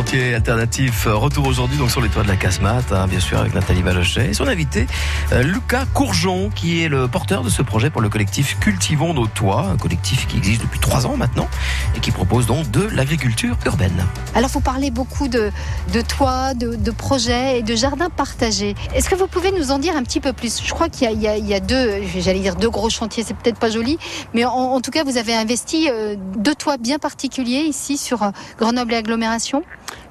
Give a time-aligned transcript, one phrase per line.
[0.00, 1.06] Sentier Alternatif.
[1.10, 4.30] Retour aujourd'hui donc sur les toits de la casemate, hein, bien sûr avec Nathalie Balochet
[4.30, 4.86] et son invité
[5.32, 9.26] euh, Lucas Courgeon qui est le porteur de ce projet pour le collectif Cultivons nos
[9.26, 11.48] toits, un collectif qui existe depuis trois ans maintenant
[11.94, 14.06] et qui propose donc de l'agriculture urbaine.
[14.34, 15.50] Alors vous parlez beaucoup de,
[15.92, 18.76] de toits, de, projets et de jardins partagés.
[18.94, 20.62] Est-ce que vous pouvez nous en dire un petit peu plus?
[20.64, 23.98] Je crois qu'il y, a deux, j'allais dire deux gros chantiers, c'est peut-être pas joli,
[24.32, 28.22] mais en, en, tout cas vous avez investi euh, deux toits bien particuliers ici sur
[28.22, 29.62] euh, Grenoble et agglomération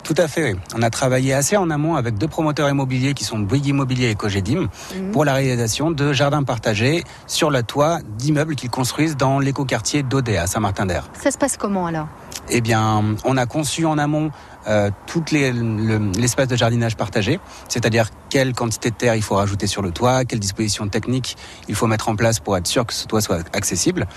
[0.03, 0.59] tout à fait, oui.
[0.75, 4.15] On a travaillé assez en amont avec deux promoteurs immobiliers qui sont Bouygues Immobilier et
[4.15, 5.11] Cogedim mhm.
[5.11, 10.37] pour la réalisation de jardins partagés sur le toit d'immeubles qu'ils construisent dans l'écoquartier d'Audet
[10.37, 11.09] à Saint-Martin-d'Air.
[11.13, 12.07] Ça se passe comment alors?
[12.49, 14.31] Eh bien, on a conçu en amont
[14.67, 19.81] euh, tout l'espace de jardinage partagé, c'est-à-dire quelle quantité de terre il faut rajouter sur
[19.81, 21.37] le toit, quelles dispositions techniques
[21.67, 24.07] il faut mettre en place pour être sûr que ce toit soit accessible.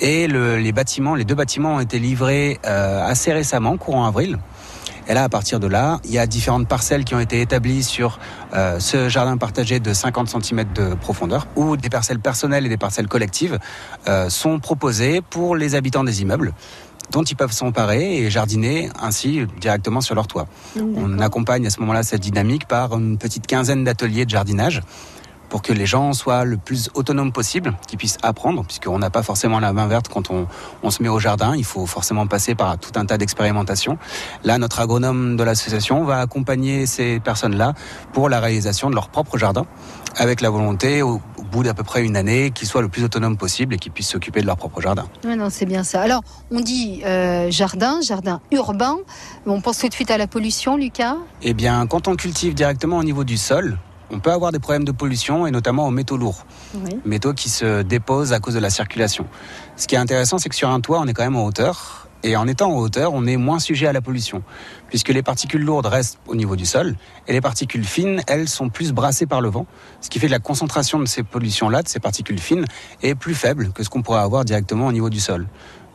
[0.00, 4.38] Et les bâtiments, les deux bâtiments ont été livrés euh, assez récemment, courant avril.
[5.08, 7.82] Et là, à partir de là, il y a différentes parcelles qui ont été établies
[7.82, 8.18] sur
[8.54, 12.76] euh, ce jardin partagé de 50 cm de profondeur, où des parcelles personnelles et des
[12.76, 13.58] parcelles collectives
[14.08, 16.52] euh, sont proposées pour les habitants des immeubles
[17.10, 20.46] dont ils peuvent s'emparer et jardiner ainsi directement sur leur toit.
[20.80, 24.80] On accompagne à ce moment-là cette dynamique par une petite quinzaine d'ateliers de jardinage
[25.52, 29.22] pour que les gens soient le plus autonomes possible, qu'ils puissent apprendre, puisqu'on n'a pas
[29.22, 30.46] forcément la main verte quand on,
[30.82, 33.98] on, se met au jardin, il faut forcément passer par tout un tas d'expérimentations.
[34.44, 37.74] Là, notre agronome de l'association va accompagner ces personnes-là
[38.14, 39.66] pour la réalisation de leur propre jardin,
[40.16, 43.36] avec la volonté, au, bout d'à peu près une année, qu'ils soient le plus autonomes
[43.36, 45.04] possible et qu'ils puissent s'occuper de leur propre jardin.
[45.26, 46.00] Oui, non, c'est bien ça.
[46.00, 48.96] Alors, on dit euh, jardin, jardin urbain.
[49.44, 51.16] On pense tout de suite à la pollution, Lucas?
[51.42, 53.76] Eh bien, quand on cultive directement au niveau du sol,
[54.12, 56.46] on peut avoir des problèmes de pollution et notamment aux métaux lourds,
[57.04, 59.26] métaux qui se déposent à cause de la circulation.
[59.76, 62.08] Ce qui est intéressant, c'est que sur un toit, on est quand même en hauteur.
[62.24, 64.44] Et en étant en hauteur, on est moins sujet à la pollution,
[64.88, 66.94] puisque les particules lourdes restent au niveau du sol,
[67.26, 69.66] et les particules fines, elles, sont plus brassées par le vent,
[70.00, 72.64] ce qui fait que la concentration de ces pollutions-là, de ces particules fines,
[73.02, 75.48] est plus faible que ce qu'on pourrait avoir directement au niveau du sol.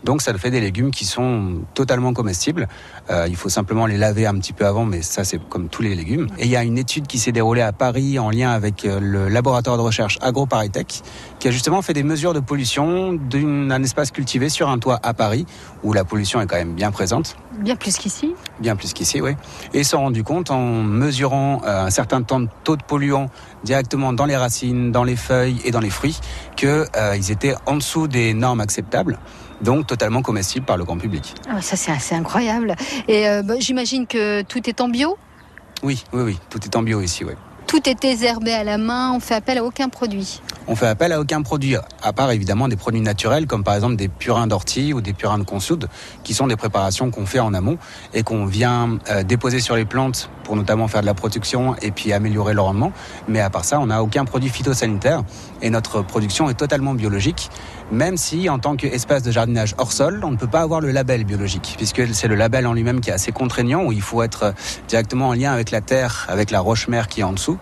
[0.03, 2.67] Donc ça fait des légumes qui sont totalement comestibles.
[3.09, 5.81] Euh, il faut simplement les laver un petit peu avant, mais ça c'est comme tous
[5.81, 6.27] les légumes.
[6.37, 8.99] Et il y a une étude qui s'est déroulée à Paris en lien avec euh,
[8.99, 11.01] le laboratoire de recherche AgroParisTech,
[11.39, 15.13] qui a justement fait des mesures de pollution d'un espace cultivé sur un toit à
[15.13, 15.45] Paris,
[15.83, 17.35] où la pollution est quand même bien présente.
[17.59, 19.31] Bien plus qu'ici Bien plus qu'ici, oui.
[19.73, 22.83] Et ils se sont rendus compte en mesurant euh, un certain temps de taux de
[22.83, 23.29] polluants
[23.63, 26.19] directement dans les racines, dans les feuilles et dans les fruits,
[26.55, 29.17] qu'ils étaient en dessous des normes acceptables
[29.61, 31.35] donc totalement comestible par le grand public.
[31.49, 32.75] Ah, ça c'est assez incroyable.
[33.07, 35.17] Et euh, bah, j'imagine que tout est en bio?
[35.83, 37.33] Oui, oui, oui, tout est en bio ici, oui.
[37.67, 41.13] Tout est désherbé à la main, on fait appel à aucun produit on fait appel
[41.13, 44.93] à aucun produit, à part évidemment des produits naturels comme par exemple des purins d'ortie
[44.93, 45.87] ou des purins de consoude,
[46.23, 47.77] qui sont des préparations qu'on fait en amont
[48.13, 51.91] et qu'on vient euh, déposer sur les plantes pour notamment faire de la production et
[51.91, 52.91] puis améliorer le rendement.
[53.27, 55.23] Mais à part ça, on n'a aucun produit phytosanitaire
[55.61, 57.49] et notre production est totalement biologique,
[57.91, 60.91] même si en tant qu'espace de jardinage hors sol, on ne peut pas avoir le
[60.91, 64.21] label biologique, puisque c'est le label en lui-même qui est assez contraignant, où il faut
[64.21, 64.53] être
[64.89, 67.56] directement en lien avec la terre, avec la roche-mère qui est en dessous.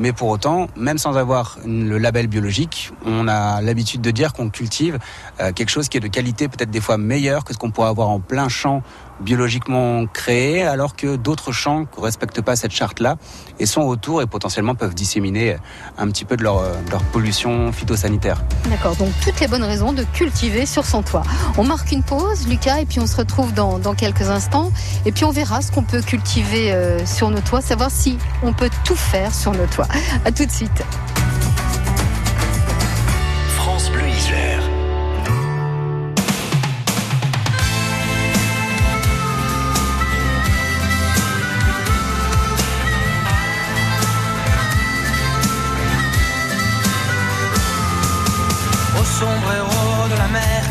[0.00, 4.48] Mais pour autant, même sans avoir le label biologique, on a l'habitude de dire qu'on
[4.48, 4.98] cultive
[5.40, 7.88] euh, quelque chose qui est de qualité peut-être des fois meilleure que ce qu'on pourrait
[7.88, 8.82] avoir en plein champ
[9.22, 13.16] biologiquement créés, alors que d'autres champs ne respectent pas cette charte-là
[13.58, 15.56] et sont autour et potentiellement peuvent disséminer
[15.98, 18.42] un petit peu de leur, leur pollution phytosanitaire.
[18.68, 21.22] D'accord, donc toutes les bonnes raisons de cultiver sur son toit.
[21.56, 24.70] On marque une pause, Lucas, et puis on se retrouve dans, dans quelques instants.
[25.06, 28.52] Et puis on verra ce qu'on peut cultiver euh, sur nos toits, savoir si on
[28.52, 29.88] peut tout faire sur nos toits.
[30.24, 30.82] A tout de suite.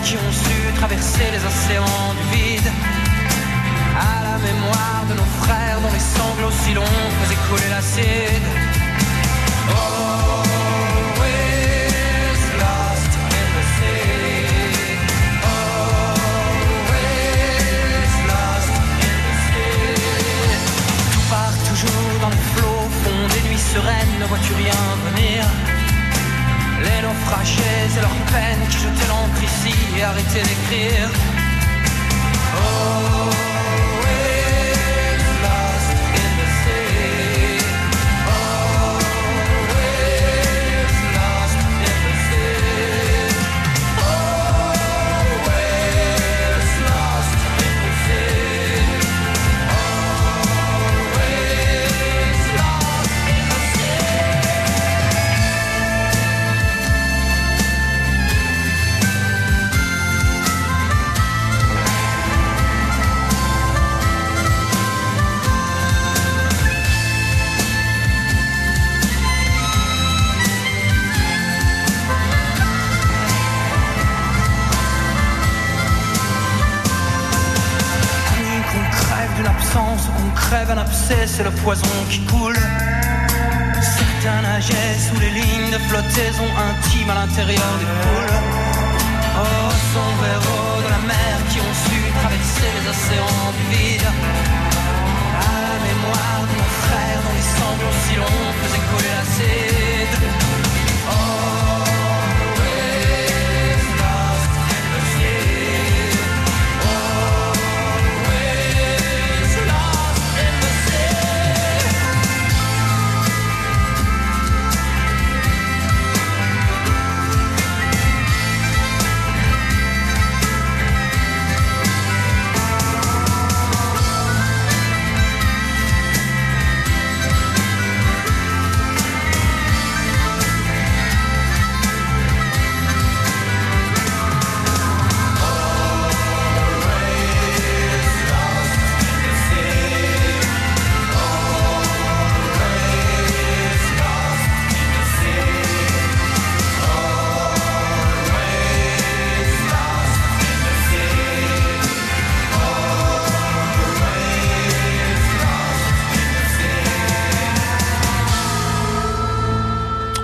[0.03, 2.71] Qui ont su traverser les océans du vide.
[3.97, 8.45] À la mémoire de nos frères dont les sanglots si longs faisaient couler l'acide.
[9.69, 10.60] Always
[81.25, 82.57] c'est le poison qui coule.
[83.81, 88.35] Certains nageaient sous les lignes de flottaison intime à l'intérieur des poules.
[89.37, 94.07] Oh, son héros de la mer qui ont su traverser les océans du vide.
[95.39, 100.60] À la mémoire de nos frères dont les sanglots si longs faisaient couler l'acide.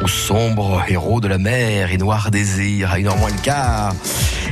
[0.08, 3.94] Sombre héros de la mer et noir désir à une heure moins le quart.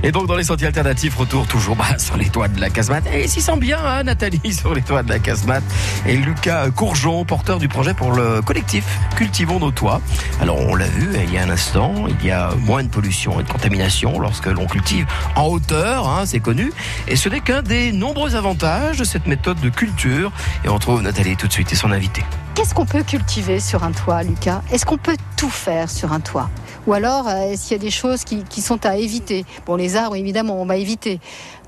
[0.05, 3.07] Et donc dans les sentiers alternatifs, retour toujours bah, sur les toits de la casemate.
[3.11, 5.63] Et s'y sent bien, hein, Nathalie, sur les toits de la casemate.
[6.05, 8.85] Et Lucas Courgeon, porteur du projet pour le collectif
[9.15, 10.01] Cultivons nos toits.
[10.39, 13.39] Alors on l'a vu il y a un instant, il y a moins de pollution
[13.39, 16.71] et de contamination lorsque l'on cultive en hauteur, hein, c'est connu.
[17.07, 20.31] Et ce n'est qu'un des nombreux avantages de cette méthode de culture.
[20.63, 22.23] Et on trouve Nathalie tout de suite et son invité.
[22.53, 24.61] Qu'est-ce qu'on peut cultiver sur un toit, Lucas?
[24.71, 26.49] Est-ce qu'on peut tout faire sur un toit?
[26.87, 29.45] Ou alors, euh, est-ce qu'il y a des choses qui, qui sont à éviter?
[29.65, 31.19] Bon, les arbres, évidemment, on va éviter.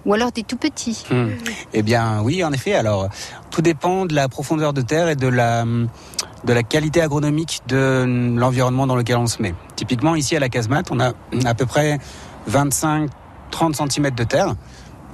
[0.06, 1.06] Ou alors des tout petits.
[1.12, 1.30] Hmm.
[1.74, 2.74] Eh bien, oui, en effet.
[2.74, 3.10] Alors,
[3.50, 8.34] tout dépend de la profondeur de terre et de la, de la qualité agronomique de
[8.38, 9.54] l'environnement dans lequel on se met.
[9.76, 11.14] Typiquement, ici à la casemate, on a
[11.46, 12.00] à peu près
[12.50, 13.10] 25-30
[13.92, 14.56] cm de terre.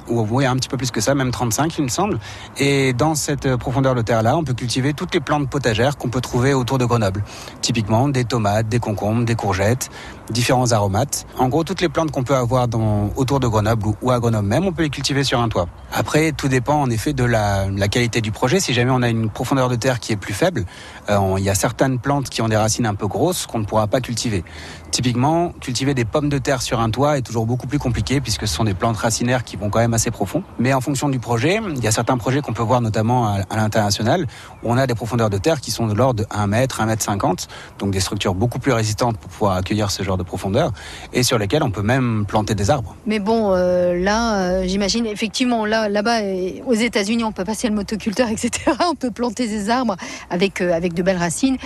[0.10, 2.20] Ou oui, un petit peu plus que ça, même 35, il me semble.
[2.58, 6.22] Et dans cette profondeur de terre-là, on peut cultiver toutes les plantes potagères qu'on peut
[6.22, 7.24] trouver autour de Grenoble.
[7.62, 9.90] Typiquement, des tomates, des concombres, des courgettes,
[10.30, 11.26] différents aromates.
[11.38, 14.48] En gros, toutes les plantes qu'on peut avoir dans, autour de Grenoble ou, à Grenoble
[14.48, 15.68] même, on peut les cultiver sur un toit.
[15.92, 18.60] Après, tout dépend en effet de la, qualité du projet.
[18.60, 20.66] Si jamais on a une profondeur de terre qui est plus faible,
[21.10, 23.66] euh, il y a certaines plantes qui ont des racines un peu grosses qu'on ne
[23.66, 24.44] pourra pas cultiver.
[24.92, 28.48] Typiquement, cultiver des pommes de terre sur un toit est toujours beaucoup plus compliqué puisque
[28.48, 30.44] ce sont des plantes racinaires qui vont quand même assez profond.
[30.60, 33.56] Mais en fonction du projet, il y a certains projets qu'on peut voir notamment à,
[33.56, 34.28] l'international
[34.64, 36.86] où on a des profondeurs de terre qui sont de l'ordre de 1 mètre, 1
[36.86, 37.48] mètre 50,
[37.80, 40.72] donc des structures beaucoup plus résistantes pour pouvoir accueillir ce genre de profondeur
[41.14, 42.96] et sur lesquelles on peut même planter des arbres.
[43.06, 47.68] Mais bon, euh, là, euh, j'imagine, effectivement, là, là-bas, euh, aux États-Unis, on peut passer
[47.68, 48.52] le motoculteur, etc.
[48.90, 49.96] On peut planter des arbres
[50.30, 51.58] avec, avec de belles racines.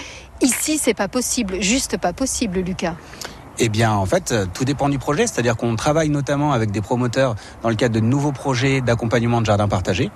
[0.41, 2.96] Ici, c'est pas possible, juste pas possible, Lucas.
[3.59, 5.25] Eh bien, en fait, euh, tout dépend du projet.
[5.25, 9.47] C'est-à-dire qu'on travaille notamment avec des promoteurs dans le cadre de nouveaux projets d'accompagnement de
[9.47, 10.11] jardins partagés.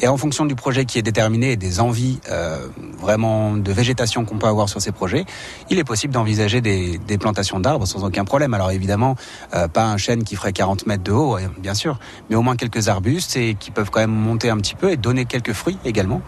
[0.00, 4.24] Et en fonction du projet qui est déterminé et des envies euh, vraiment de végétation
[4.24, 5.24] qu'on peut avoir sur ces projets,
[5.70, 8.54] il est possible d'envisager des, plantations d'arbres sans aucun problème.
[8.54, 9.16] Alors évidemment,
[9.54, 11.98] euh, pas un chêne qui ferait 40 mètres de haut, bien sûr,
[12.28, 14.96] mais au moins quelques arbustes et qui peuvent quand même monter un petit peu et
[14.96, 16.20] donner quelques fruits également.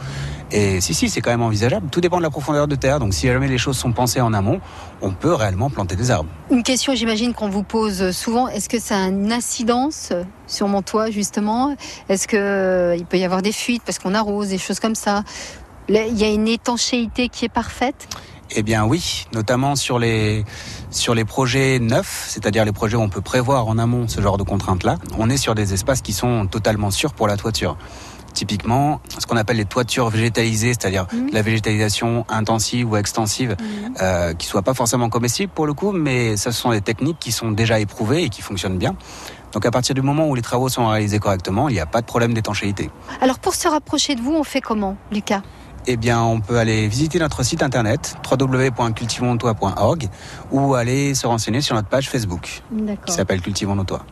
[0.50, 1.88] Et si, si, c'est quand même envisageable.
[1.90, 3.00] Tout dépend de la profondeur de terre.
[3.00, 4.61] Donc si jamais les choses sont pensées en amont,
[5.02, 6.31] on peut réellement planter des arbres.
[6.50, 8.49] Une question, j'imagine, qu'on vous pose souvent.
[8.49, 10.12] Est-ce que ça a une incidence
[10.47, 11.76] sur mon toit, justement?
[12.09, 14.95] Est-ce que euh, il peut y avoir des fuites parce qu'on arrose, des choses comme
[14.95, 15.23] ça?
[15.88, 18.09] Il y a une étanchéité qui est parfaite?
[18.50, 20.45] Eh bien oui, notamment sur les
[20.90, 24.38] sur les projets neufs, c'est-à-dire les projets où on peut prévoir en amont ce genre
[24.38, 24.97] de contraintes-là.
[25.19, 27.76] On est sur des espaces qui sont totalement sûrs pour la toiture.
[28.38, 31.30] Typiquement, ce qu'on appelle les toitures végétalisées, c'est-à-dire Mhm.
[31.33, 33.57] la végétalisation intensive ou extensive,
[34.00, 37.33] euh, qui soit pas forcément comestible pour le coup, mais ce sont des techniques qui
[37.33, 38.95] sont déjà éprouvées et qui fonctionnent bien.
[39.50, 42.00] Donc à partir du moment où les travaux sont réalisés correctement, il n'y a pas
[42.00, 42.90] de problème d'étanchéité.
[43.21, 45.42] Alors, pour se rapprocher de vous, on fait comment, Lucas?
[45.90, 50.09] Eh bien, on peut aller visiter notre site internet www.cultivonstois.org
[50.52, 52.62] ou aller se renseigner sur notre page Facebook
[53.07, 54.04] qui s'appelle Cultivons nos toits.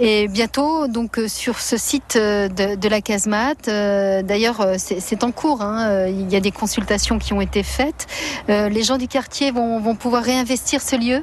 [0.00, 5.22] Et bientôt, donc euh, sur ce site euh, de, de la casemate, euh, d'ailleurs c'est
[5.22, 8.08] en cours, hein, il y a des consultations qui ont été faites.
[8.48, 11.22] Euh, les gens du quartier vont, vont pouvoir réinvestir ce lieu?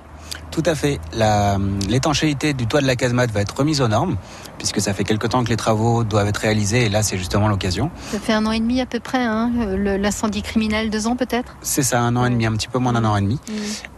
[0.51, 1.00] Tout à fait.
[1.88, 4.17] L'étanchéité du toit de la casemate va être remise aux normes
[4.58, 7.48] puisque ça fait quelque temps que les travaux doivent être réalisés et là c'est justement
[7.48, 7.89] l'occasion.
[8.12, 11.55] Ça fait un an et demi à peu près, hein, l'incendie criminel, deux ans peut-être?
[11.62, 13.39] C'est ça, un an et demi, un petit peu moins d'un an et demi.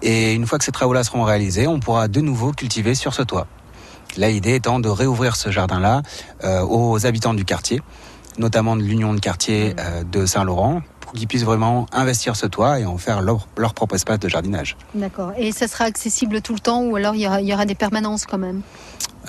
[0.01, 3.23] Et une fois que ces travaux-là seront réalisés, on pourra de nouveau cultiver sur ce
[3.23, 3.47] toit.
[4.15, 6.03] Là, l'idée étant de réouvrir ce jardin-là
[6.43, 7.81] euh, aux habitants du quartier
[8.37, 10.81] notamment de l'union de quartier euh, de Saint-Laurent,
[11.13, 14.77] qu'ils puissent vraiment investir ce toit et en faire leur, leur propre espace de jardinage.
[14.95, 15.31] D'accord.
[15.37, 17.65] Et ça sera accessible tout le temps ou alors il y aura, il y aura
[17.65, 18.61] des permanences quand même?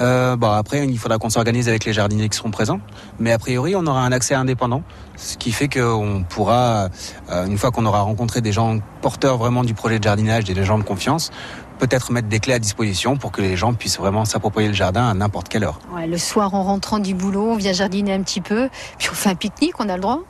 [0.00, 2.80] Euh, bon, après, il faudra qu'on s'organise avec les jardiniers qui seront présents.
[3.18, 4.82] Mais a priori, on aura un accès indépendant,
[5.16, 6.88] ce qui fait qu'on pourra,
[7.30, 10.64] euh, une fois qu'on aura rencontré des gens porteurs vraiment du projet de jardinage, des
[10.64, 11.30] gens de confiance,
[11.78, 15.08] peut-être mettre des clés à disposition pour que les gens puissent vraiment s'approprier le jardin
[15.08, 15.78] à n'importe quelle heure.
[15.94, 19.14] Ouais, Le soir, en rentrant du boulot, on vient jardiner un petit peu, puis on
[19.14, 20.20] fait un pique-nique, on a le droit?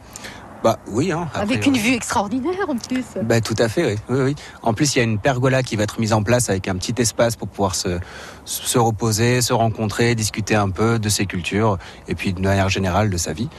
[0.64, 3.04] Bah oui, hein, Avec une vue extraordinaire en plus.
[3.23, 3.99] Bah, tout à fait, oui.
[4.09, 4.35] oui, oui.
[4.62, 6.76] En plus, il y a une pergola qui va être mise en place avec un
[6.76, 7.99] petit espace pour pouvoir se,
[8.47, 11.76] se reposer, se rencontrer, discuter un peu de ses cultures
[12.09, 13.50] et puis de manière générale de sa vie.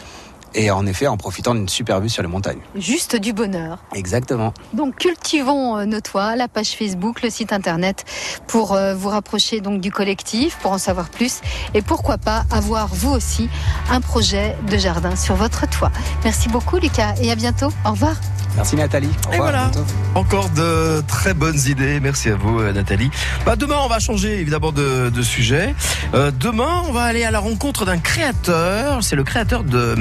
[0.57, 2.59] Et en effet, en profitant d'une super vue sur les montagnes.
[2.75, 3.79] Juste du bonheur.
[3.93, 4.53] Exactement.
[4.73, 8.05] Donc cultivons euh, nos toits, la page Facebook, le site internet
[8.47, 11.41] pour euh, vous rapprocher donc du collectif, pour en savoir plus
[11.73, 13.49] et pourquoi pas avoir vous aussi
[13.91, 15.91] un projet de jardin sur votre toit.
[16.23, 17.69] Merci beaucoup Lucas et à bientôt.
[17.85, 18.15] Au revoir.
[18.55, 19.09] Merci Nathalie.
[19.27, 19.65] Au Et revoir, voilà.
[19.65, 19.85] à bientôt.
[20.15, 21.99] Encore de très bonnes idées.
[21.99, 23.11] Merci à vous, euh, Nathalie.
[23.45, 25.75] Bah, demain, on va changer évidemment de, de sujet.
[26.13, 29.03] Euh, demain, on va aller à la rencontre d'un créateur.
[29.03, 29.95] C'est le créateur de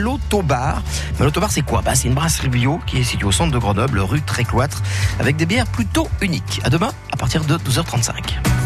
[0.00, 0.82] Malotobar.
[1.18, 1.82] Malotobar, c'est quoi?
[1.82, 4.82] Bah, C'est une brasserie bio qui est située au centre de Grenoble, rue Trécloître,
[5.18, 6.60] avec des bières plutôt uniques.
[6.64, 8.59] À demain, à partir de 12h35.